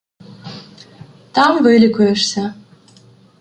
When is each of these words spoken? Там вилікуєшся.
Там 1.31 1.63
вилікуєшся. 1.63 2.53